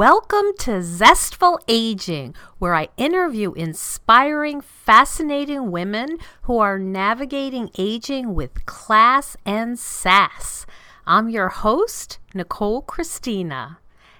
[0.00, 8.64] Welcome to Zestful Aging, where I interview inspiring, fascinating women who are navigating aging with
[8.64, 10.64] class and sass.
[11.06, 13.78] I'm your host, Nicole Christina.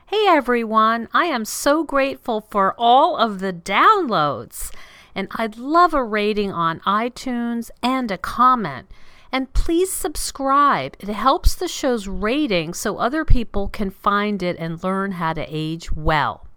[0.08, 4.70] Hey everyone, I am so grateful for all of the downloads,
[5.14, 8.90] and I'd love a rating on iTunes and a comment.
[9.32, 10.96] And please subscribe.
[10.98, 15.46] It helps the show's rating so other people can find it and learn how to
[15.48, 16.48] age well.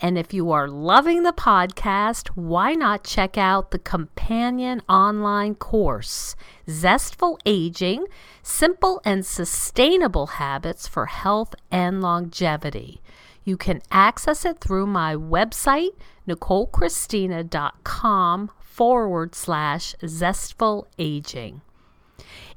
[0.00, 6.34] And if you are loving the podcast, why not check out the companion online course,
[6.68, 8.06] Zestful Aging
[8.42, 13.00] Simple and Sustainable Habits for Health and Longevity.
[13.44, 15.94] You can access it through my website,
[16.26, 21.60] NicoleChristina.com forward slash zestful aging.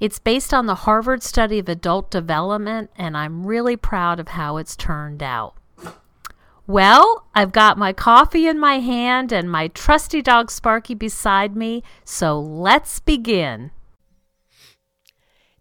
[0.04, 4.58] It's based on the Harvard study of adult development, and I'm really proud of how
[4.58, 5.54] it's turned out.
[6.68, 11.84] Well, I've got my coffee in my hand and my trusty dog Sparky beside me,
[12.04, 13.72] so let's begin.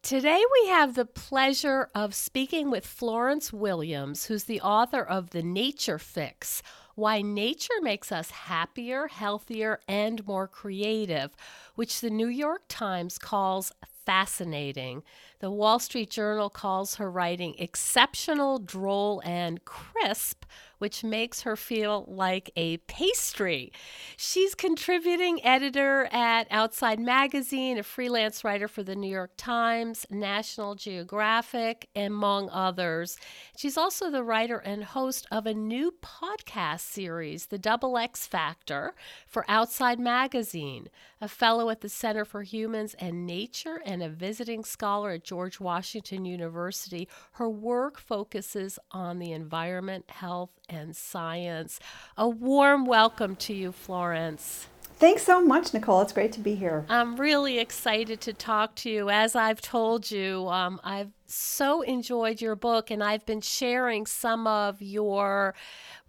[0.03, 5.45] Today, we have the pleasure of speaking with Florence Williams, who's the author of The
[5.45, 6.65] Nature Fix
[6.97, 11.31] Why Nature Makes Us Happier, Healthier, and More Creative,
[11.77, 13.71] which the New York Times calls
[14.05, 15.03] fascinating.
[15.41, 20.45] The Wall Street Journal calls her writing exceptional, droll, and crisp,
[20.79, 23.73] which makes her feel like a pastry.
[24.17, 30.75] She's contributing editor at Outside Magazine, a freelance writer for the New York Times, National
[30.75, 33.17] Geographic, among others.
[33.57, 38.95] She's also the writer and host of a new podcast series, The Double X Factor,
[39.27, 40.89] for Outside Magazine,
[41.23, 45.61] a fellow at the Center for Humans and Nature, and a visiting scholar at George
[45.61, 47.09] Washington University.
[47.35, 51.79] Her work focuses on the environment, health, and science.
[52.17, 54.67] A warm welcome to you, Florence.
[54.99, 56.01] Thanks so much, Nicole.
[56.03, 56.85] It's great to be here.
[56.89, 59.11] I'm really excited to talk to you.
[59.11, 64.47] As I've told you, um, I've so enjoyed your book, and I've been sharing some
[64.47, 65.55] of your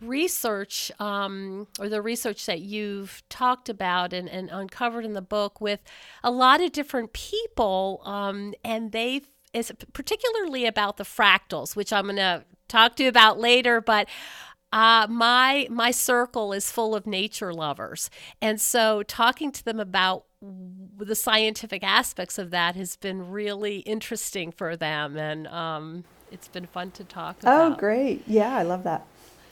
[0.02, 5.62] research um, or the research that you've talked about and, and, uncovered in the book
[5.62, 5.80] with
[6.24, 9.22] a lot of different people, um, and they
[9.94, 14.08] particularly about the fractals, which I'm going to talk to you about later, but
[14.74, 18.10] uh, my my circle is full of nature lovers,
[18.42, 24.52] and so talking to them about the scientific aspects of that has been really interesting
[24.52, 27.72] for them, and um, it's been fun to talk oh, about.
[27.74, 28.24] Oh, great!
[28.26, 29.06] Yeah, I love that.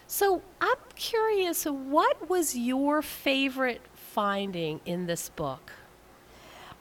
[0.07, 5.71] So I'm curious, what was your favorite finding in this book?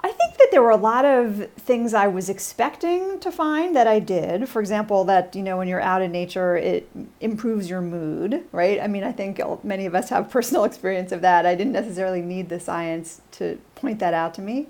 [0.03, 3.87] I think that there were a lot of things I was expecting to find that
[3.87, 4.49] I did.
[4.49, 6.89] For example, that you know when you're out in nature, it
[7.21, 8.81] improves your mood, right?
[8.81, 11.45] I mean, I think many of us have personal experience of that.
[11.45, 14.69] I didn't necessarily need the science to point that out to me,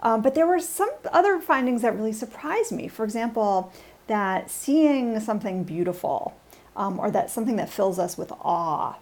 [0.00, 2.86] um, but there were some other findings that really surprised me.
[2.86, 3.72] For example,
[4.06, 6.36] that seeing something beautiful
[6.76, 8.96] um, or that something that fills us with awe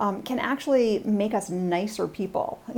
[0.00, 2.60] um, can actually make us nicer people,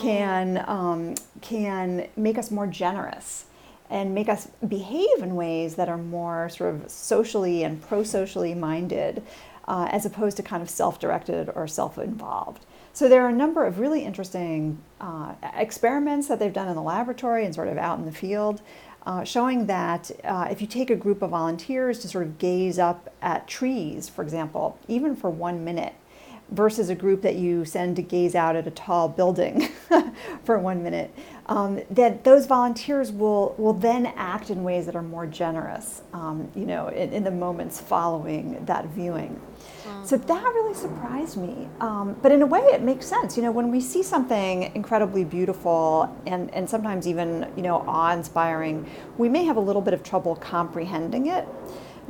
[0.00, 3.46] can, um, can make us more generous
[3.88, 8.54] and make us behave in ways that are more sort of socially and pro socially
[8.54, 9.22] minded
[9.66, 12.64] uh, as opposed to kind of self directed or self involved.
[12.92, 16.82] So there are a number of really interesting uh, experiments that they've done in the
[16.82, 18.62] laboratory and sort of out in the field.
[19.06, 22.78] Uh, showing that uh, if you take a group of volunteers to sort of gaze
[22.78, 25.94] up at trees, for example, even for one minute,
[26.50, 29.68] versus a group that you send to gaze out at a tall building
[30.44, 31.14] for one minute,
[31.46, 36.50] um, that those volunteers will, will then act in ways that are more generous, um,
[36.54, 39.40] you know, in, in, the moments following that viewing.
[40.04, 41.68] So that really surprised me.
[41.80, 43.36] Um, but in a way, it makes sense.
[43.36, 48.88] You know, when we see something incredibly beautiful and, and sometimes even, you know, awe-inspiring,
[49.18, 51.46] we may have a little bit of trouble comprehending it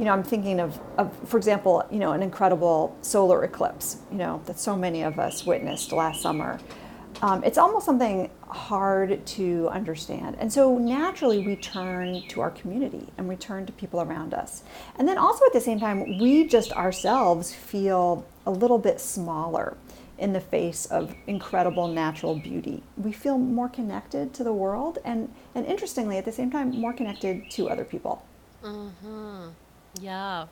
[0.00, 4.16] you know, I'm thinking of, of, for example, you know, an incredible solar eclipse, you
[4.16, 6.58] know, that so many of us witnessed last summer.
[7.20, 10.36] Um, it's almost something hard to understand.
[10.40, 14.62] And so naturally, we turn to our community and we turn to people around us.
[14.96, 19.76] And then also at the same time, we just ourselves feel a little bit smaller
[20.16, 22.82] in the face of incredible natural beauty.
[22.96, 26.94] We feel more connected to the world and, and interestingly, at the same time, more
[26.94, 28.24] connected to other people.
[28.64, 29.48] Mm-hmm.
[29.98, 30.46] Yeah.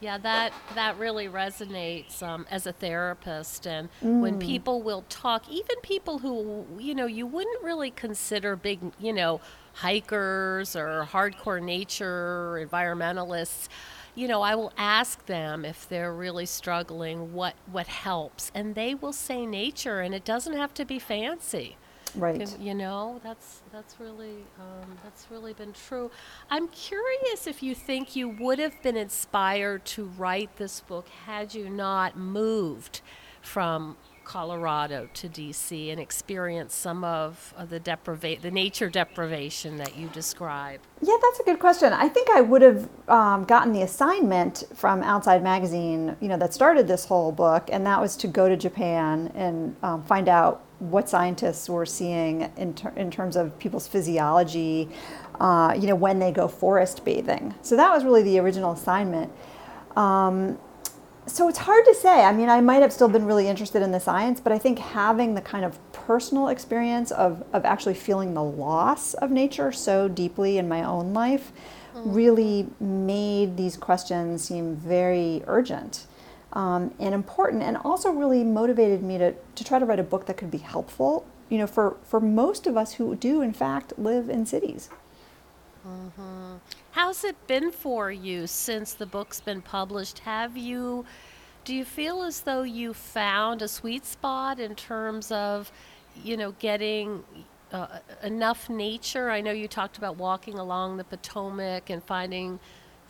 [0.00, 4.20] Yeah, that that really resonates um, as a therapist, and mm.
[4.20, 9.12] when people will talk, even people who you know you wouldn't really consider big, you
[9.12, 9.40] know,
[9.74, 13.68] hikers or hardcore nature environmentalists,
[14.16, 18.96] you know, I will ask them if they're really struggling, what what helps, and they
[18.96, 21.76] will say nature, and it doesn't have to be fancy.
[22.14, 22.58] Right.
[22.58, 26.10] You know, that's that's really um, that's really been true.
[26.50, 31.54] I'm curious if you think you would have been inspired to write this book had
[31.54, 33.00] you not moved
[33.40, 39.96] from Colorado to DC and experienced some of, of the depriva- the nature deprivation that
[39.96, 40.80] you describe.
[41.00, 41.92] Yeah, that's a good question.
[41.92, 46.54] I think I would have um, gotten the assignment from Outside Magazine, you know, that
[46.54, 50.64] started this whole book, and that was to go to Japan and um, find out
[50.82, 54.88] what scientists were seeing in, ter- in terms of people's physiology,
[55.40, 57.54] uh, you know, when they go forest bathing.
[57.62, 59.32] So that was really the original assignment.
[59.96, 60.58] Um,
[61.26, 62.24] so it's hard to say.
[62.24, 64.80] I mean, I might have still been really interested in the science, but I think
[64.80, 70.08] having the kind of personal experience of, of actually feeling the loss of nature so
[70.08, 71.52] deeply in my own life
[71.94, 72.02] mm.
[72.12, 76.06] really made these questions seem very urgent
[76.52, 80.26] um, and important and also really motivated me to, to try to write a book
[80.26, 83.92] that could be helpful you know for, for most of us who do in fact
[83.98, 84.88] live in cities.
[85.86, 86.58] Mm-hmm.
[86.92, 90.20] how's it been for you since the book's been published?
[90.20, 91.04] Have you
[91.64, 95.70] do you feel as though you found a sweet spot in terms of
[96.14, 97.24] you know getting
[97.72, 99.30] uh, enough nature?
[99.30, 102.60] I know you talked about walking along the potomac and finding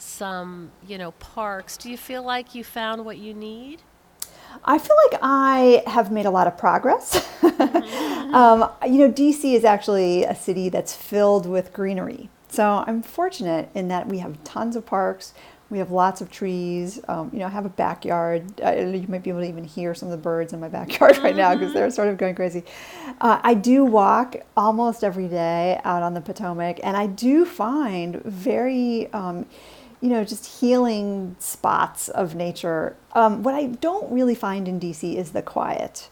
[0.03, 1.77] some, you know, parks.
[1.77, 3.83] Do you feel like you found what you need?
[4.65, 7.29] I feel like I have made a lot of progress.
[7.53, 8.35] Mm-hmm.
[8.35, 12.31] um, you know, DC is actually a city that's filled with greenery.
[12.49, 15.35] So I'm fortunate in that we have tons of parks.
[15.71, 17.01] We have lots of trees.
[17.09, 18.61] Um, you know, I have a backyard.
[18.63, 21.19] Uh, you might be able to even hear some of the birds in my backyard
[21.23, 22.65] right now because they're sort of going crazy.
[23.21, 28.23] Uh, I do walk almost every day out on the Potomac, and I do find
[28.23, 29.47] very um,
[30.03, 32.97] you know, just healing spots of nature.
[33.13, 36.11] Um, what I don't really find in DC is the quiet.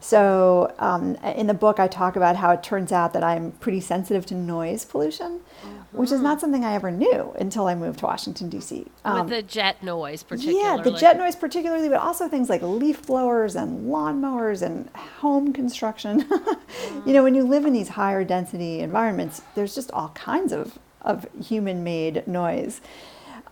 [0.00, 3.80] So, um, in the book, I talk about how it turns out that I'm pretty
[3.80, 5.98] sensitive to noise pollution, mm-hmm.
[5.98, 8.86] which is not something I ever knew until I moved to Washington, D.C.
[9.04, 10.62] Um, With the jet noise, particularly.
[10.62, 15.52] Yeah, the jet noise, particularly, but also things like leaf blowers and lawnmowers and home
[15.52, 16.22] construction.
[16.22, 16.60] mm-hmm.
[17.06, 20.78] You know, when you live in these higher density environments, there's just all kinds of,
[21.02, 22.80] of human made noise.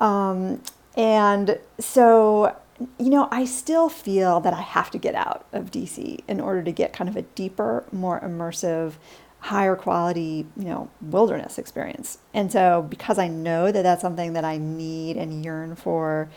[0.00, 0.62] Um,
[0.96, 2.56] and so,
[2.98, 6.62] you know, I still feel that I have to get out of DC in order
[6.62, 8.94] to get kind of a deeper, more immersive,
[9.40, 12.18] higher quality, you know, wilderness experience.
[12.32, 16.30] And so, because I know that that's something that I need and yearn for,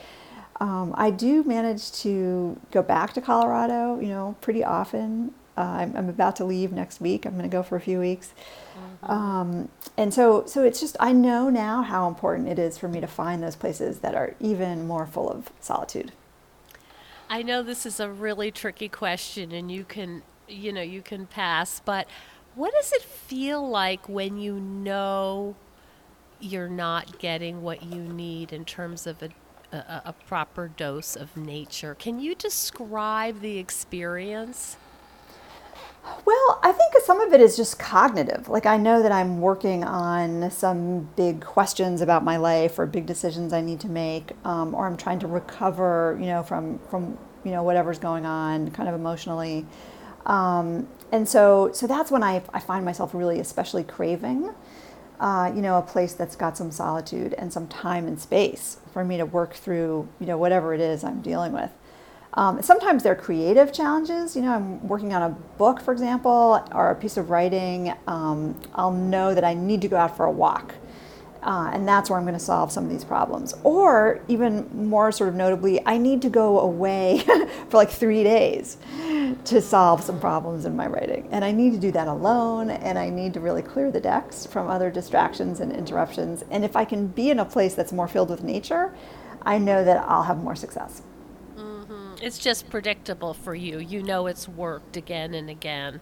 [0.59, 5.33] um, I do manage to go back to Colorado, you know, pretty often.
[5.57, 7.25] Uh, I'm, I'm, about to leave next week.
[7.25, 8.33] I'm going to go for a few weeks.
[8.77, 9.11] Mm-hmm.
[9.11, 13.01] Um, and so, so it's just, I know now how important it is for me
[13.01, 16.11] to find those places that are even more full of solitude.
[17.29, 21.25] I know this is a really tricky question and you can, you know, you can
[21.25, 22.07] pass, but
[22.53, 25.55] what does it feel like when you know
[26.39, 29.29] you're not getting what you need in terms of a
[29.71, 31.95] a, a, proper dose of nature.
[31.95, 34.77] Can you describe the experience?
[36.25, 38.49] Well, I think some of it is just cognitive.
[38.49, 43.05] Like I know that I'm working on some big questions about my life or big
[43.05, 47.17] decisions I need to make, um, or I'm trying to recover, you know, from from
[47.43, 49.65] you know whatever's going on, kind of emotionally.
[50.27, 54.53] Um, and so, so that's when I, I find myself really especially craving,
[55.19, 59.05] uh, you know, a place that's got some solitude and some time and space for
[59.05, 61.71] me to work through, you know, whatever it is I'm dealing with.
[62.33, 64.35] Um, sometimes they're creative challenges.
[64.35, 67.93] You know, I'm working on a book, for example, or a piece of writing.
[68.05, 70.75] Um, I'll know that I need to go out for a walk.
[71.43, 73.53] Uh, and that's where I'm going to solve some of these problems.
[73.63, 77.19] Or even more sort of notably, I need to go away
[77.69, 78.77] for like three days
[79.45, 81.29] to solve some problems in my writing.
[81.31, 84.45] And I need to do that alone, and I need to really clear the decks
[84.45, 86.43] from other distractions and interruptions.
[86.51, 88.93] And if I can be in a place that's more filled with nature,
[89.43, 91.01] I know that I'll have more success.
[92.21, 93.79] It's just predictable for you.
[93.79, 96.01] You know it's worked again and again.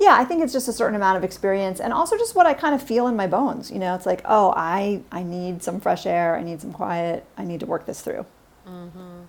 [0.00, 2.54] Yeah, I think it's just a certain amount of experience and also just what I
[2.54, 3.70] kind of feel in my bones.
[3.70, 6.36] You know, it's like, oh, I, I need some fresh air.
[6.36, 7.24] I need some quiet.
[7.36, 8.26] I need to work this through.
[8.66, 9.22] Mm-hmm.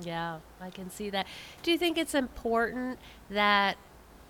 [0.00, 1.26] Yeah, I can see that.
[1.62, 3.76] Do you think it's important that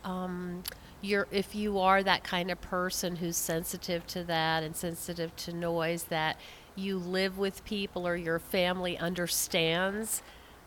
[0.04, 0.62] um,
[1.00, 5.52] you're, if you are that kind of person who's sensitive to that and sensitive to
[5.52, 6.36] noise, that
[6.74, 10.22] you live with people or your family understands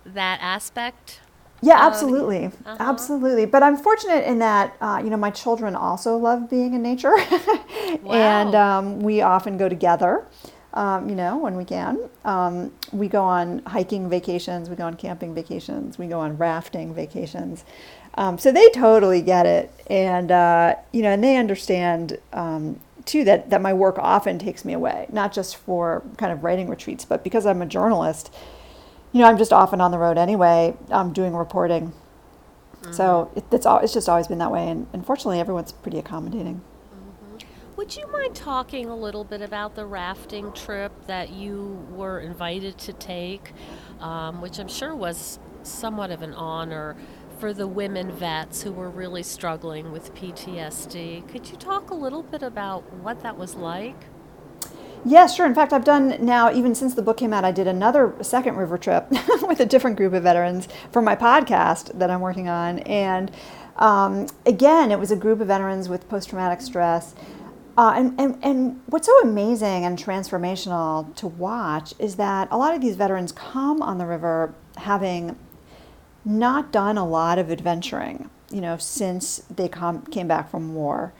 [0.05, 1.19] that aspect?
[1.61, 2.75] Yeah, absolutely, uh-huh.
[2.79, 3.45] absolutely.
[3.45, 7.15] But I'm fortunate in that uh, you know my children also love being in nature,
[8.01, 8.11] wow.
[8.11, 10.25] and um, we often go together.
[10.73, 12.09] um, you know, when we can.
[12.25, 16.93] Um, we go on hiking vacations, we go on camping vacations, we go on rafting
[16.93, 17.63] vacations.
[18.15, 23.23] Um, so they totally get it, and uh, you know, and they understand um, too
[23.25, 27.05] that that my work often takes me away, not just for kind of writing retreats,
[27.05, 28.33] but because I'm a journalist.
[29.13, 31.93] You know, I'm just often on the road anyway, um, doing reporting.
[32.81, 32.91] Mm-hmm.
[32.91, 36.61] So it, it's it's just always been that way, and unfortunately, everyone's pretty accommodating.
[37.75, 42.77] Would you mind talking a little bit about the rafting trip that you were invited
[42.79, 43.51] to take,
[43.99, 46.95] um, which I'm sure was somewhat of an honor
[47.39, 51.27] for the women vets who were really struggling with PTSD?
[51.29, 54.05] Could you talk a little bit about what that was like?
[55.05, 55.45] Yeah, sure.
[55.45, 58.55] In fact, I've done now, even since the book came out, I did another second
[58.55, 59.07] river trip
[59.41, 62.79] with a different group of veterans for my podcast that I'm working on.
[62.79, 63.29] And
[63.75, 67.15] um, again, it was a group of veterans with post traumatic stress
[67.75, 72.75] uh, and, and, and what's so amazing and transformational to watch is that a lot
[72.75, 75.35] of these veterans come on the river having
[76.23, 81.13] not done a lot of adventuring, you know, since they com- came back from war.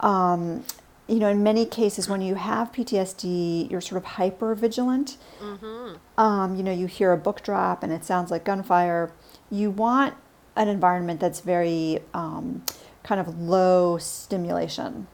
[0.00, 0.64] Um,
[1.10, 5.16] you know, in many cases, when you have PTSD, you're sort of hyper vigilant.
[5.40, 5.96] Mm-hmm.
[6.20, 9.12] Um, you know, you hear a book drop and it sounds like gunfire.
[9.50, 10.14] You want
[10.56, 12.64] an environment that's very um,
[13.02, 15.06] kind of low stimulation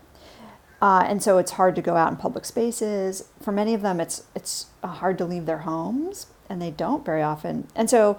[0.80, 3.28] uh, and so it's hard to go out in public spaces.
[3.40, 7.22] For many of them, it's it's hard to leave their homes, and they don't very
[7.22, 7.66] often.
[7.74, 8.18] And so,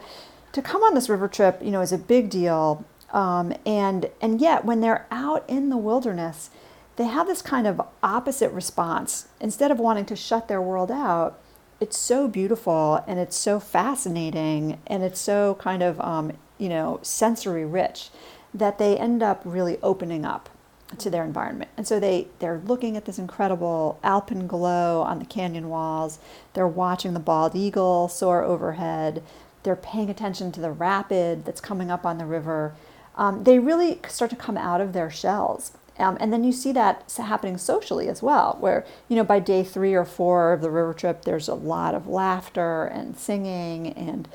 [0.53, 2.83] to come on this river trip, you know, is a big deal.
[3.13, 6.49] Um, and and yet, when they're out in the wilderness,
[6.97, 9.27] they have this kind of opposite response.
[9.39, 11.39] Instead of wanting to shut their world out,
[11.79, 16.99] it's so beautiful and it's so fascinating and it's so kind of um, you know
[17.03, 18.09] sensory rich
[18.53, 20.49] that they end up really opening up
[20.97, 21.69] to their environment.
[21.75, 26.17] And so they, they're looking at this incredible alpenglow on the canyon walls.
[26.53, 29.21] They're watching the bald eagle soar overhead.
[29.63, 32.73] They're paying attention to the rapid that's coming up on the river.
[33.15, 35.73] Um, they really start to come out of their shells.
[35.99, 39.63] Um, and then you see that happening socially as well, where, you know, by day
[39.63, 44.27] three or four of the river trip, there's a lot of laughter and singing, and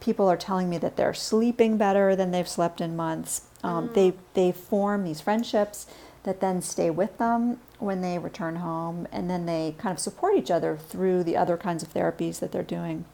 [0.00, 3.42] people are telling me that they're sleeping better than they've slept in months.
[3.62, 3.94] Um, mm.
[3.94, 5.86] They they form these friendships
[6.24, 10.36] that then stay with them when they return home, and then they kind of support
[10.36, 13.04] each other through the other kinds of therapies that they're doing.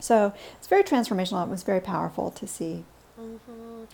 [0.00, 1.44] So it's very transformational.
[1.46, 2.84] It was very powerful to see.
[3.20, 3.84] Mm-hmm.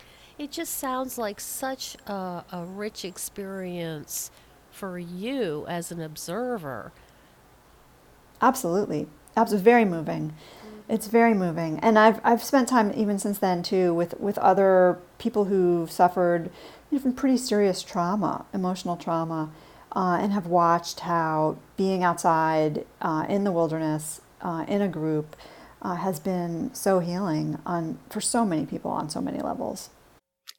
[0.43, 4.33] It just sounds like such a, a rich experience
[4.73, 6.91] for you as an observer.
[8.41, 9.07] Absolutely.
[9.37, 9.65] Absolutely.
[9.65, 10.35] Very moving.
[10.89, 14.99] It's very moving, and I've I've spent time even since then too with with other
[15.19, 16.51] people who've suffered
[16.91, 19.49] even pretty serious trauma, emotional trauma,
[19.95, 25.37] uh, and have watched how being outside uh, in the wilderness uh, in a group
[25.83, 29.89] uh, has been so healing on for so many people on so many levels.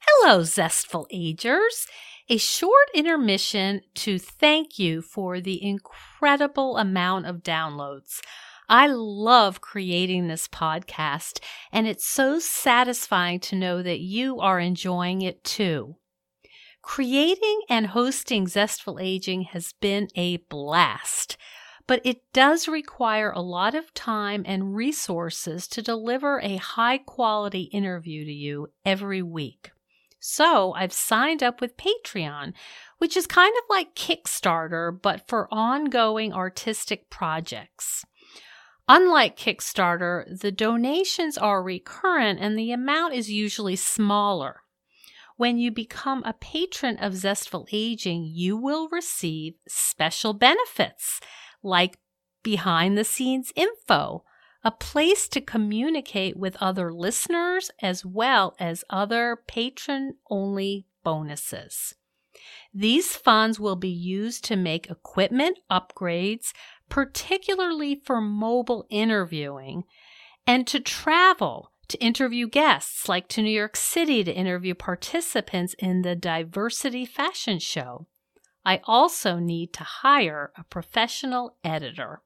[0.05, 1.87] Hello, zestful agers.
[2.27, 8.19] A short intermission to thank you for the incredible amount of downloads.
[8.67, 11.39] I love creating this podcast,
[11.71, 15.95] and it's so satisfying to know that you are enjoying it too.
[16.81, 21.37] Creating and hosting Zestful Aging has been a blast,
[21.87, 27.63] but it does require a lot of time and resources to deliver a high quality
[27.71, 29.71] interview to you every week.
[30.25, 32.53] So I've signed up with Patreon,
[32.97, 38.05] which is kind of like Kickstarter, but for ongoing artistic projects.
[38.87, 44.61] Unlike Kickstarter, the donations are recurrent and the amount is usually smaller.
[45.35, 51.19] When you become a patron of Zestful Aging, you will receive special benefits
[51.61, 51.97] like
[52.43, 54.23] behind the scenes info,
[54.63, 61.95] a place to communicate with other listeners, as well as other patron only bonuses.
[62.73, 66.53] These funds will be used to make equipment upgrades,
[66.89, 69.83] particularly for mobile interviewing,
[70.47, 76.01] and to travel to interview guests, like to New York City to interview participants in
[76.01, 78.07] the Diversity Fashion Show.
[78.65, 82.21] I also need to hire a professional editor.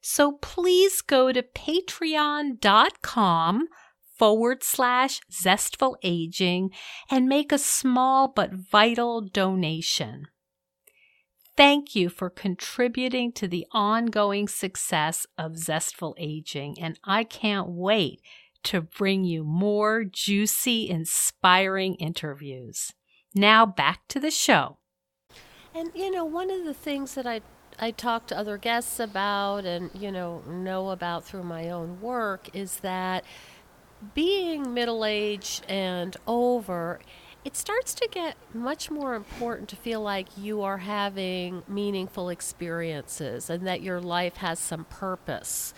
[0.00, 2.58] So please go to patreon.com
[4.18, 6.70] forward slash zestful aging
[7.10, 10.26] and make a small but vital donation.
[11.56, 18.22] Thank you for contributing to the ongoing success of Zestful Aging, and I can't wait
[18.62, 22.92] to bring you more juicy, inspiring interviews.
[23.34, 24.78] Now back to the show.
[25.74, 27.42] And you know, one of the things that I
[27.78, 32.48] I talk to other guests about and you know know about through my own work
[32.54, 33.24] is that
[34.14, 37.00] being middle aged and over
[37.44, 43.48] it starts to get much more important to feel like you are having meaningful experiences
[43.48, 45.72] and that your life has some purpose.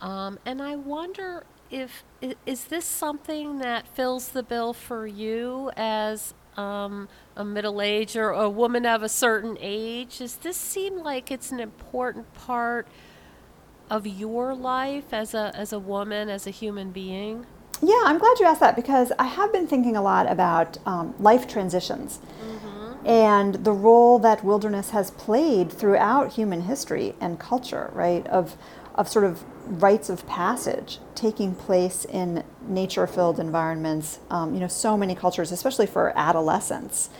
[0.00, 2.04] Um, and I wonder if
[2.46, 8.30] is this something that fills the bill for you as um, a middle age or
[8.30, 10.18] a woman of a certain age?
[10.18, 12.86] Does this seem like it's an important part
[13.88, 17.46] of your life as a as a woman, as a human being?
[17.82, 21.14] Yeah, I'm glad you asked that because I have been thinking a lot about um,
[21.18, 23.06] life transitions mm-hmm.
[23.06, 28.26] and the role that wilderness has played throughout human history and culture, right?
[28.26, 28.58] Of,
[28.96, 34.18] of sort of rites of passage taking place in nature filled environments.
[34.30, 37.10] Um, you know, so many cultures, especially for adolescents,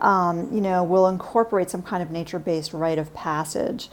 [0.00, 3.88] um, you know, will incorporate some kind of nature based rite of passage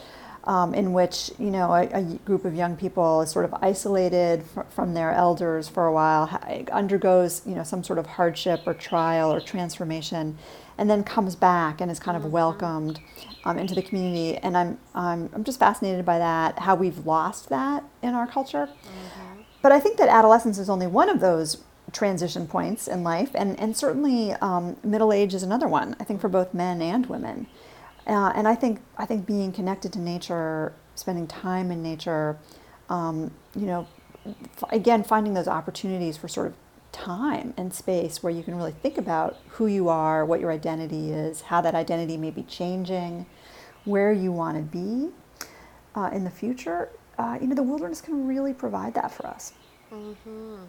[0.46, 4.44] um, in which you know a, a, group of young people is sort of isolated
[4.44, 6.28] fr- from their elders for a while,
[6.72, 10.38] undergoes you know some sort of hardship or trial or transformation,
[10.82, 12.32] and then comes back and is kind of mm-hmm.
[12.32, 13.00] welcomed
[13.46, 14.36] um, into the community.
[14.38, 18.66] And I'm, I'm I'm just fascinated by that, how we've lost that in our culture.
[18.66, 19.42] Mm-hmm.
[19.62, 23.60] But I think that adolescence is only one of those transition points in life, and
[23.60, 25.96] and certainly um, middle age is another one.
[26.00, 27.46] I think for both men and women.
[28.08, 32.40] Uh, and I think I think being connected to nature, spending time in nature,
[32.90, 33.88] um, you know,
[34.26, 36.56] f- again finding those opportunities for sort of
[36.92, 41.12] time and space where you can really think about who you are, what your identity
[41.12, 43.26] is, how that identity may be changing,
[43.86, 45.10] where you want to be
[45.96, 46.90] uh, in the future.
[47.18, 49.54] Uh, you know, the wilderness can really provide that for us.
[49.92, 50.64] Mm-hmm.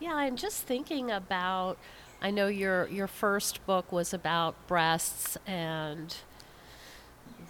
[0.00, 1.78] Yeah, I'm just thinking about
[2.20, 6.16] I know your your first book was about breasts and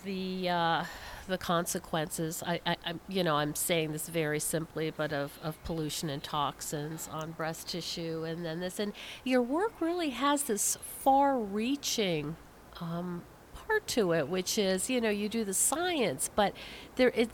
[0.05, 0.85] the uh,
[1.26, 2.42] the consequences.
[2.46, 6.22] I, I, I, you know, I'm saying this very simply, but of, of pollution and
[6.22, 8.92] toxins on breast tissue, and then this, and
[9.24, 12.37] your work really has this far-reaching
[12.80, 13.22] um,
[13.54, 16.54] part to it, which is, you know, you do the science, but
[16.96, 17.28] there is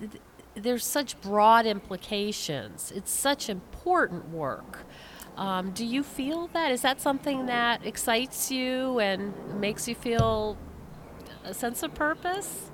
[0.55, 2.93] there's such broad implications.
[2.95, 4.85] It's such important work.
[5.37, 6.73] Um, do you feel that?
[6.73, 10.59] Is that something that excites you and makes you feel
[11.45, 12.70] a sense of purpose?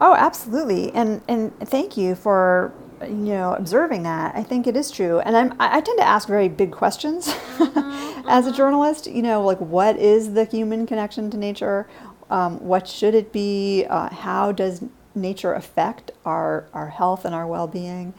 [0.00, 0.92] Oh, absolutely.
[0.92, 4.34] And and thank you for you know observing that.
[4.34, 5.20] I think it is true.
[5.20, 8.56] And I'm I tend to ask very big questions mm-hmm, as a mm-hmm.
[8.56, 9.06] journalist.
[9.06, 11.88] You know, like what is the human connection to nature?
[12.30, 13.86] Um, what should it be?
[13.88, 14.82] Uh, how does
[15.14, 18.12] nature affect our our health and our well being?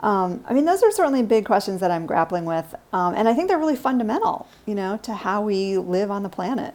[0.00, 3.32] Um, I mean, those are certainly big questions that I'm grappling with, um, and I
[3.32, 6.74] think they're really fundamental, you know, to how we live on the planet.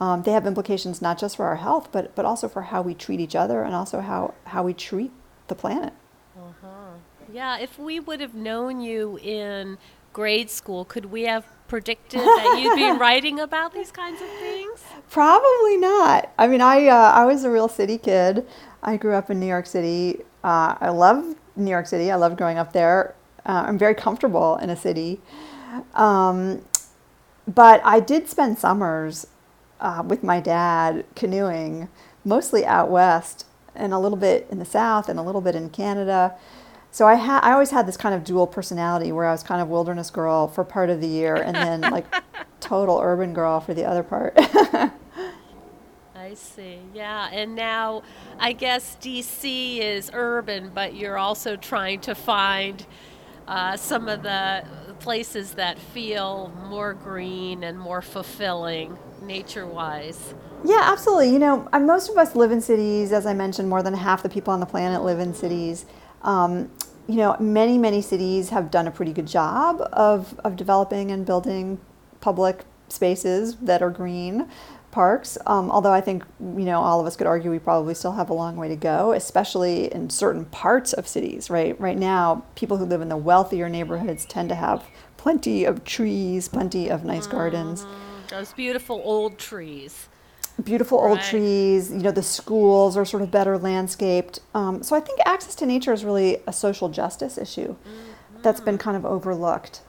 [0.00, 2.94] Um, they have implications not just for our health, but but also for how we
[2.94, 5.12] treat each other and also how how we treat
[5.48, 5.92] the planet.
[6.36, 6.94] Uh-huh.
[7.32, 9.76] Yeah, if we would have known you in
[10.12, 14.82] grade school, could we have predicted that you'd be writing about these kinds of things?
[15.10, 16.32] Probably not.
[16.38, 18.46] I mean, I uh, I was a real city kid.
[18.82, 20.22] I grew up in New York City.
[20.42, 22.10] Uh, I love New York City.
[22.10, 23.14] I loved growing up there.
[23.44, 25.20] Uh, I'm very comfortable in a city.
[25.94, 26.64] Um,
[27.46, 29.26] but I did spend summers
[29.80, 31.88] uh, with my dad canoeing,
[32.24, 35.70] mostly out west and a little bit in the south and a little bit in
[35.70, 36.36] Canada.
[36.90, 39.62] So I had I always had this kind of dual personality where I was kind
[39.62, 42.06] of wilderness girl for part of the year and then like
[42.58, 44.34] total urban girl for the other part.
[46.14, 46.78] I see.
[46.94, 48.02] Yeah, and now
[48.38, 52.84] I guess DC is urban, but you're also trying to find
[53.48, 54.64] uh, some of the
[55.00, 60.34] places that feel more green and more fulfilling nature-wise.
[60.64, 61.30] Yeah, absolutely.
[61.30, 63.12] You know, most of us live in cities.
[63.12, 65.86] As I mentioned, more than half the people on the planet live in cities.
[66.22, 66.70] Um,
[67.06, 71.26] you know, many, many cities have done a pretty good job of, of developing and
[71.26, 71.80] building
[72.20, 74.48] public spaces that are green
[74.90, 75.38] parks.
[75.46, 78.30] Um, although I think you know all of us could argue we probably still have
[78.30, 81.50] a long way to go, especially in certain parts of cities.
[81.50, 84.84] Right, right now, people who live in the wealthier neighborhoods tend to have
[85.16, 87.36] plenty of trees, plenty of nice mm-hmm.
[88.30, 90.08] Those beautiful old trees.
[90.62, 91.90] Beautiful old trees.
[91.90, 94.40] You know, the schools are sort of better landscaped.
[94.54, 98.42] Um, so I think access to nature is really a social justice issue mm-hmm.
[98.42, 99.82] that's been kind of overlooked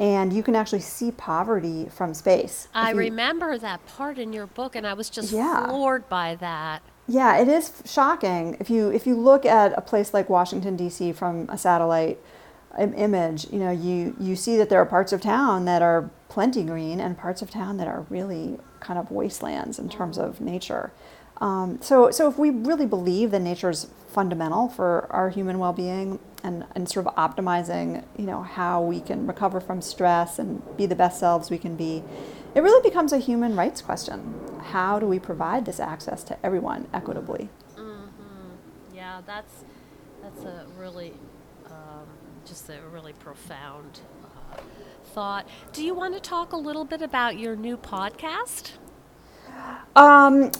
[0.00, 2.68] and you can actually see poverty from space.
[2.74, 5.66] I you, remember that part in your book, and I was just yeah.
[5.66, 6.82] floored by that.
[7.06, 8.56] Yeah, it is shocking.
[8.58, 11.12] If you if you look at a place like Washington D.C.
[11.12, 12.18] from a satellite
[12.78, 16.62] image, you know you you see that there are parts of town that are plenty
[16.62, 20.92] green, and parts of town that are really kind of wastelands in terms of nature.
[21.40, 26.18] Um, so, so if we really believe that nature is fundamental for our human well-being
[26.44, 30.84] and, and sort of optimizing, you know, how we can recover from stress and be
[30.84, 32.02] the best selves we can be,
[32.54, 34.34] it really becomes a human rights question.
[34.64, 37.48] How do we provide this access to everyone equitably?
[37.76, 38.94] Mm-hmm.
[38.94, 39.64] Yeah, that's
[40.22, 41.14] that's a really
[42.46, 44.00] just a really profound
[44.52, 44.60] uh,
[45.14, 45.48] thought.
[45.72, 48.72] Do you want to talk a little bit about your new podcast?
[49.96, 50.50] Um,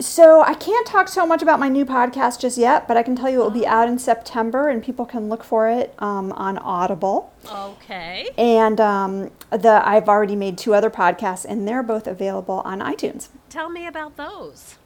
[0.00, 3.14] so I can't talk so much about my new podcast just yet, but I can
[3.14, 6.32] tell you it will be out in September, and people can look for it um,
[6.32, 7.32] on Audible.
[7.50, 8.28] Okay.
[8.36, 13.28] And um, the I've already made two other podcasts, and they're both available on iTunes.
[13.48, 14.76] Tell me about those.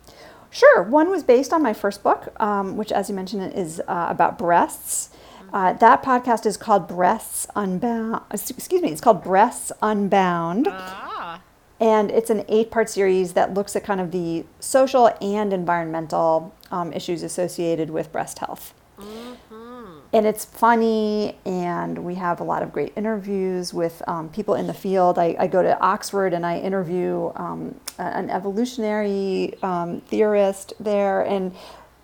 [0.51, 0.83] Sure.
[0.83, 4.39] One was based on my first book, um, which, as you mentioned, is uh, about
[4.39, 5.11] breasts.
[5.53, 8.23] Uh, that podcast is called Breasts Unbound.
[8.31, 10.69] Excuse me, it's called Breasts Unbound.
[10.71, 11.41] Ah.
[11.81, 16.55] And it's an eight part series that looks at kind of the social and environmental
[16.71, 18.75] um, issues associated with breast health.
[18.99, 19.99] Mm-hmm.
[20.13, 24.67] And it's funny, and we have a lot of great interviews with um, people in
[24.67, 25.19] the field.
[25.19, 31.55] I, I, go to Oxford and I interview um, an evolutionary um, theorist there, and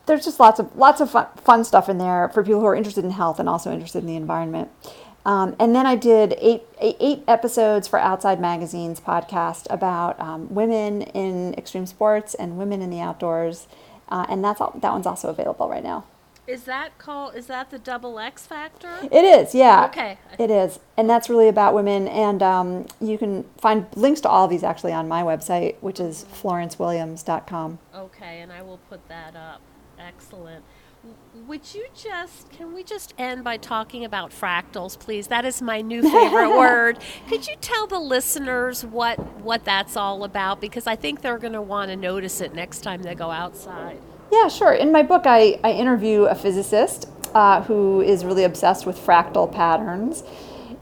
[0.07, 2.75] there's just lots of lots of fun, fun, stuff in there for people who are
[2.75, 4.71] interested in health and also interested in the environment.
[5.27, 11.03] Um, and then I did eight, eight episodes for Outside Magazine's podcast about um, women
[11.03, 13.67] in extreme sports and women in the outdoors,
[14.11, 16.05] uh, and that's all, that one's also available right now.
[16.47, 17.37] Is that called?
[17.37, 18.99] Is that the double X factor?
[19.11, 19.87] It is, yeah.
[19.87, 20.19] Okay.
[20.38, 22.07] It is, and that's really about women.
[22.07, 26.01] And um, you can find links to all of these actually on my website, which
[26.01, 27.79] is florencewilliams.com.
[27.95, 29.62] Okay, and I will put that up.
[30.07, 30.64] Excellent.
[31.47, 35.29] Would you just, can we just end by talking about fractals, please?
[35.29, 36.99] That is my new favorite word.
[37.29, 40.61] Could you tell the listeners what, what that's all about?
[40.61, 43.99] Because I think they're going to want to notice it next time they go outside.
[44.33, 44.73] Yeah, sure.
[44.73, 49.51] In my book, I, I interview a physicist uh, who is really obsessed with fractal
[49.51, 50.23] patterns.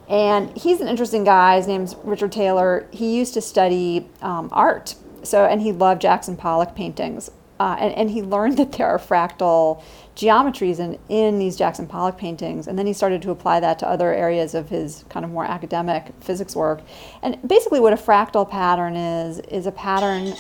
[0.09, 1.57] And he's an interesting guy.
[1.57, 2.89] His name's Richard Taylor.
[2.93, 4.95] He used to study um, art.
[5.23, 7.31] So, and he loved Jackson Pollock paintings.
[7.63, 9.81] Uh, and, and he learned that there are fractal
[10.17, 12.67] geometries in, in these Jackson Pollock paintings.
[12.67, 15.45] And then he started to apply that to other areas of his kind of more
[15.45, 16.81] academic physics work.
[17.23, 20.35] And basically, what a fractal pattern is, is a pattern.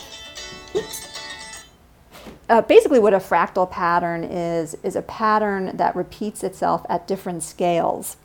[2.49, 7.45] Uh, basically, what a fractal pattern is, is a pattern that repeats itself at different
[7.45, 8.17] scales.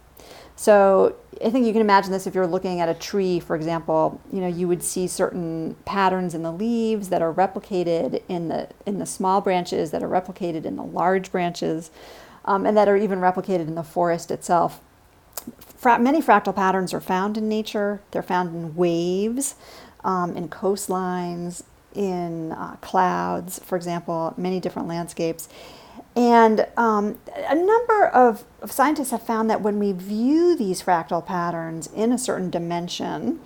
[0.58, 1.16] So
[1.46, 4.20] I think you can imagine this if you're looking at a tree, for example.
[4.34, 8.68] You know, you would see certain patterns in the leaves that are replicated in the
[8.86, 11.92] in the small branches, that are replicated in the large branches,
[12.44, 14.82] um, and that are even replicated in the forest itself.
[15.60, 18.02] Fra- many fractal patterns are found in nature.
[18.10, 19.56] They're found in waves,
[20.04, 25.50] um, in coastlines, in uh, clouds, for example, many different landscapes.
[26.18, 31.24] And um, a number of, of, scientists have found that when we view these fractal
[31.24, 33.40] patterns in a certain dimension,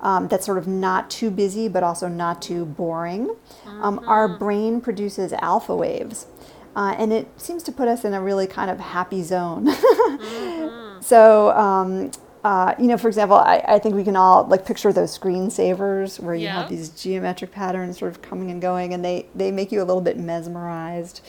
[0.00, 4.08] um, that's sort of not too busy but also not too boring, um, mm-hmm.
[4.08, 6.26] our brain produces alpha waves.
[6.74, 9.66] Uh, and it seems to put us in a really kind of happy zone.
[9.66, 10.80] mm-hmm.
[11.04, 12.12] So, um,
[12.44, 16.18] uh, you know, for example, I, I, think we can all like picture those screensavers
[16.18, 16.60] where you yeah.
[16.60, 19.84] have these geometric patterns sort of coming and going, and they, they make you a
[19.84, 21.20] little bit mesmerized.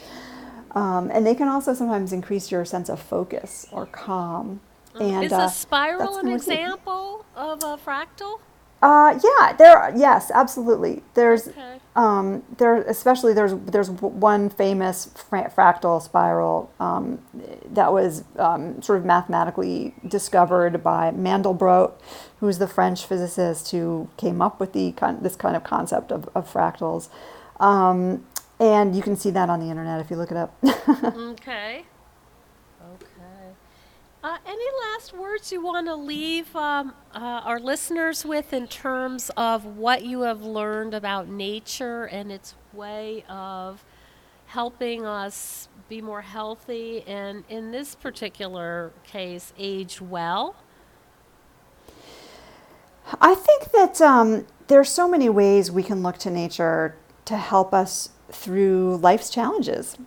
[0.76, 4.60] Um, and they can also sometimes increase your sense of focus or calm.
[5.00, 8.40] And, Is a uh, spiral an example of a fractal?
[8.82, 9.92] Uh, yeah, there.
[9.96, 11.02] Yes, absolutely.
[11.16, 11.80] There's, okay.
[11.96, 12.82] um, there.
[12.84, 17.20] Especially there's there's one famous fra- fractal spiral um,
[17.72, 21.94] that was um, sort of mathematically discovered by Mandelbrot,
[22.40, 26.52] who's the French physicist who came up with the this kind of concept of, of
[26.52, 27.10] fractals.
[27.60, 28.26] Um,
[28.60, 30.56] and you can see that on the internet if you look it up.
[30.64, 31.86] okay.
[32.94, 33.54] Okay.
[34.24, 39.30] Uh, any last words you want to leave um, uh, our listeners with in terms
[39.38, 43.84] of what you have learned about nature and its way of
[44.48, 50.56] helping us be more healthy and, in this particular case, age well?
[53.22, 57.38] I think that um, there are so many ways we can look to nature to
[57.38, 59.98] help us through life's challenges.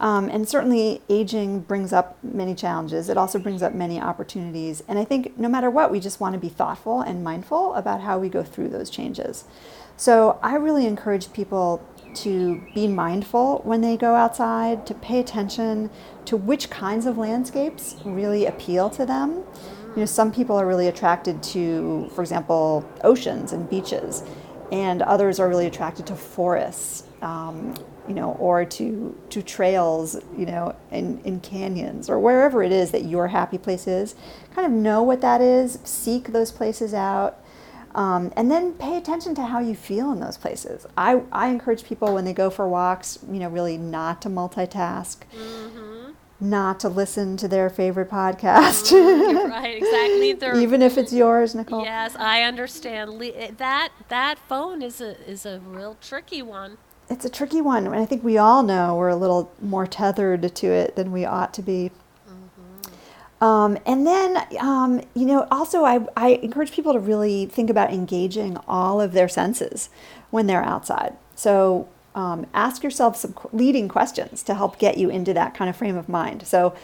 [0.00, 3.08] Um, and certainly, aging brings up many challenges.
[3.08, 4.82] It also brings up many opportunities.
[4.88, 8.00] And I think no matter what, we just want to be thoughtful and mindful about
[8.00, 9.44] how we go through those changes.
[9.96, 11.80] So I really encourage people
[12.14, 15.90] to be mindful when they go outside, to pay attention
[16.26, 19.44] to which kinds of landscapes really appeal to them.
[19.94, 24.24] You know, some people are really attracted to, for example, oceans and beaches,
[24.72, 27.74] and others are really attracted to forests um,
[28.06, 32.90] you know, or to to trails, you know, in, in canyons or wherever it is
[32.90, 34.14] that your happy place is.
[34.54, 37.38] Kind of know what that is, seek those places out,
[37.94, 40.86] um, and then pay attention to how you feel in those places.
[40.96, 45.18] I, I encourage people when they go for walks, you know, really not to multitask.
[45.34, 46.10] Mm-hmm
[46.40, 48.92] not to listen to their favorite podcast.
[49.04, 50.32] Mm, right, exactly.
[50.34, 51.84] They're, Even if it's yours, Nicole.
[51.84, 53.20] Yes, I understand.
[53.22, 56.76] Eh, that that phone is a is a real tricky one.
[57.10, 60.54] It's a tricky one, and I think we all know we're a little more tethered
[60.54, 61.90] to it than we ought to be.
[62.28, 63.44] Mm-hmm.
[63.44, 67.92] Um, and then, um, you know, also I, I encourage people to really think about
[67.92, 69.90] engaging all of their senses
[70.30, 71.14] when they're outside.
[71.34, 75.76] So um, ask yourself some leading questions to help get you into that kind of
[75.76, 76.46] frame of mind.
[76.46, 76.74] So,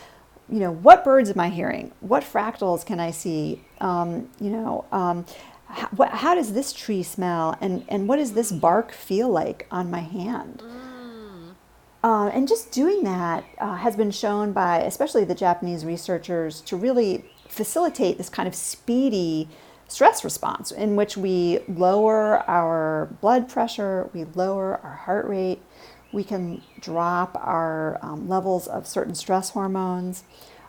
[0.51, 1.93] you know, what birds am I hearing?
[2.01, 3.63] What fractals can I see?
[3.81, 5.25] Um, you know, um,
[5.71, 7.57] how, what, how, does this tree smell?
[7.61, 10.63] And, and what does this bark feel like on my hand?
[10.65, 11.55] Mm.
[12.03, 16.77] Uh, and just doing that uh, has been shown by, especially the Japanese researchers, to
[16.77, 19.49] really facilitate this kind of speedy
[19.89, 25.61] stress response in which we lower our blood pressure, we lower our heart rate,
[26.13, 30.25] we can drop our um, levels of certain stress hormones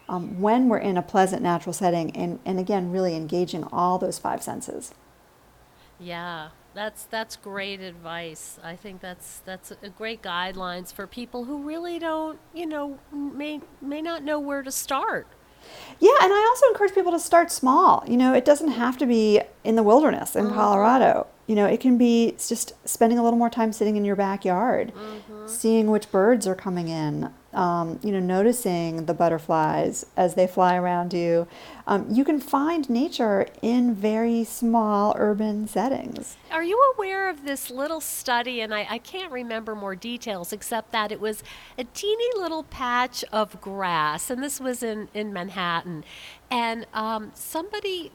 [0.09, 4.19] um, when we're in a pleasant natural setting and, and again really engaging all those
[4.19, 4.93] five senses.
[5.99, 8.59] Yeah, that's that's great advice.
[8.63, 13.61] I think that's that's a great guidelines for people who really don't, you know, may
[13.81, 15.27] may not know where to start.
[15.99, 18.03] Yeah, and I also encourage people to start small.
[18.07, 20.55] You know, it doesn't have to be in the wilderness in mm-hmm.
[20.55, 21.27] Colorado.
[21.51, 24.93] You know, it can be just spending a little more time sitting in your backyard,
[24.95, 25.47] mm-hmm.
[25.47, 30.77] seeing which birds are coming in, um, you know, noticing the butterflies as they fly
[30.77, 31.49] around you.
[31.87, 36.37] Um, you can find nature in very small urban settings.
[36.51, 38.61] Are you aware of this little study?
[38.61, 41.43] And I, I can't remember more details except that it was
[41.77, 46.05] a teeny little patch of grass, and this was in, in Manhattan.
[46.49, 48.09] And um, somebody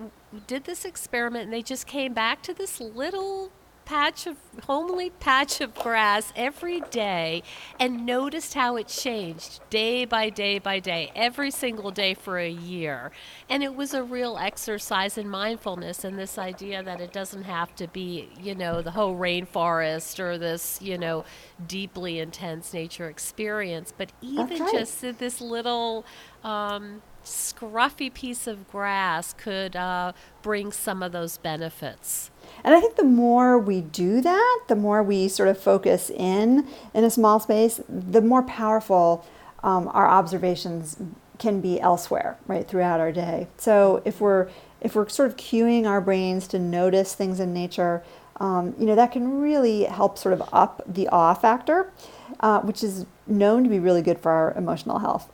[0.46, 3.50] did this experiment, and they just came back to this little
[3.86, 7.42] patch of homely patch of grass every day
[7.78, 12.50] and noticed how it changed day by day by day every single day for a
[12.50, 13.12] year.
[13.48, 17.74] And it was a real exercise in mindfulness and this idea that it doesn't have
[17.76, 21.24] to be you know the whole rainforest or this you know
[21.68, 26.04] deeply intense nature experience but even just this little
[26.42, 30.12] um, scruffy piece of grass could uh,
[30.42, 32.30] bring some of those benefits
[32.64, 36.66] and I think the more we do that, the more we sort of focus in
[36.94, 39.24] in a small space, the more powerful
[39.62, 40.96] um, our observations
[41.38, 43.48] can be elsewhere, right, throughout our day.
[43.58, 44.48] So if we're
[44.80, 48.02] if we're sort of cueing our brains to notice things in nature,
[48.38, 51.92] um, you know, that can really help sort of up the awe factor,
[52.40, 55.30] uh, which is known to be really good for our emotional health.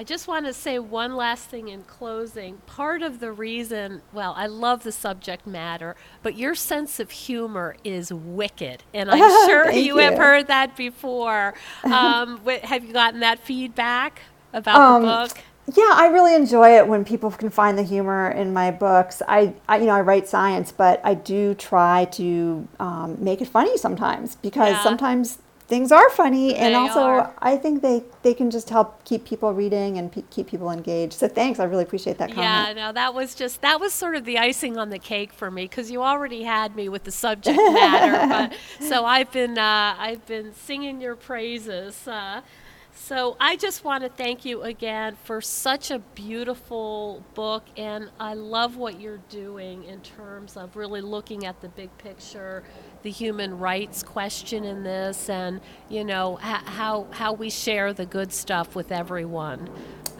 [0.00, 2.56] I just want to say one last thing in closing.
[2.64, 7.76] Part of the reason, well, I love the subject matter, but your sense of humor
[7.84, 8.82] is wicked.
[8.94, 11.52] And I'm sure you, you, have heard that before.
[11.84, 14.22] Um, have you gotten that feedback
[14.54, 15.38] about um, the book?
[15.76, 19.20] Yeah, I really enjoy it when people can find the humor in my books.
[19.28, 23.48] I, I you know, I write science, but I do try to um, make it
[23.48, 24.82] funny sometimes because yeah.
[24.82, 27.34] sometimes things are funny and also are.
[27.38, 31.14] i think they they can just help keep people reading and pe- keep people engaged
[31.14, 34.16] so thanks i really appreciate that comment yeah no that was just that was sort
[34.16, 37.12] of the icing on the cake for me because you already had me with the
[37.12, 42.42] subject matter but, so i've been uh, i've been singing your praises uh,
[42.92, 48.34] so I just want to thank you again for such a beautiful book, and I
[48.34, 52.62] love what you're doing in terms of really looking at the big picture,
[53.02, 58.32] the human rights question in this, and you know how how we share the good
[58.32, 59.68] stuff with everyone.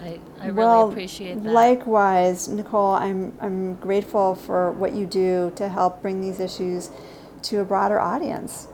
[0.01, 1.53] I, I really well, appreciate that.
[1.53, 6.91] Likewise, Nicole, I'm I'm grateful for what you do to help bring these issues
[7.43, 8.69] to a broader audience.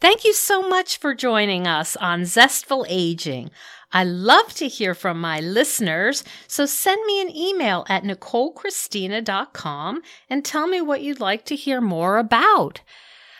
[0.00, 3.50] Thank you so much for joining us on Zestful Aging.
[3.94, 10.44] I love to hear from my listeners, so send me an email at NicoleChristina.com and
[10.44, 12.80] tell me what you'd like to hear more about.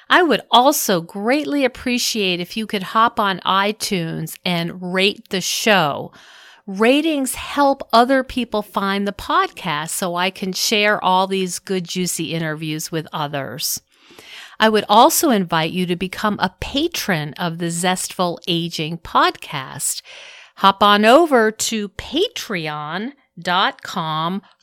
[0.09, 6.13] I would also greatly appreciate if you could hop on iTunes and rate the show.
[6.69, 12.33] Ratings help other people find the podcast so I can share all these good, juicy
[12.33, 13.81] interviews with others.
[14.61, 20.01] I would also invite you to become a patron of the Zestful Aging podcast.
[20.57, 23.13] Hop on over to patreon.com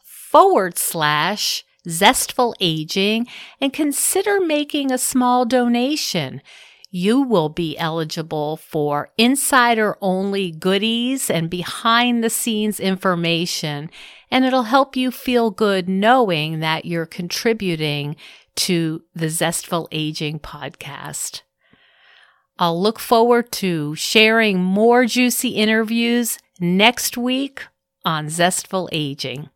[0.03, 3.27] forward slash Zestful Aging
[3.59, 6.41] and consider making a small donation.
[6.89, 13.89] You will be eligible for insider only goodies and behind the scenes information,
[14.29, 18.15] and it'll help you feel good knowing that you're contributing
[18.55, 21.41] to the Zestful Aging podcast.
[22.61, 27.63] I'll look forward to sharing more juicy interviews next week
[28.05, 29.49] on Zestful Aging.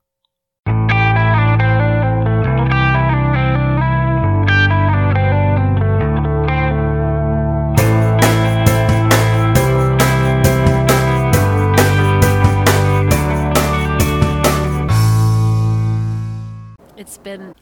[16.98, 17.54] It's been